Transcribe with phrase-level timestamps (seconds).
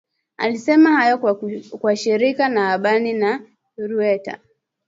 [0.37, 1.17] Alisema hayo
[1.79, 3.39] kwa shirika la habari la
[3.77, 4.39] Reuta